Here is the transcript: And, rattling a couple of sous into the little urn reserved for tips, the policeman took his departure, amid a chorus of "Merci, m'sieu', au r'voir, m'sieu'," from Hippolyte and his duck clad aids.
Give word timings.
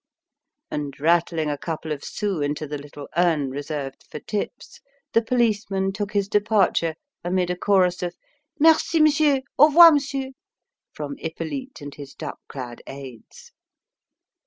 And, 0.71 0.99
rattling 0.99 1.51
a 1.51 1.59
couple 1.59 1.91
of 1.91 2.03
sous 2.03 2.43
into 2.43 2.65
the 2.65 2.79
little 2.79 3.07
urn 3.15 3.51
reserved 3.51 4.03
for 4.09 4.19
tips, 4.19 4.79
the 5.13 5.21
policeman 5.21 5.91
took 5.93 6.13
his 6.13 6.27
departure, 6.27 6.95
amid 7.23 7.51
a 7.51 7.55
chorus 7.55 8.01
of 8.01 8.15
"Merci, 8.59 8.99
m'sieu', 8.99 9.43
au 9.59 9.69
r'voir, 9.69 9.91
m'sieu'," 9.91 10.31
from 10.91 11.17
Hippolyte 11.17 11.81
and 11.81 11.93
his 11.93 12.15
duck 12.15 12.39
clad 12.49 12.81
aids. 12.87 13.51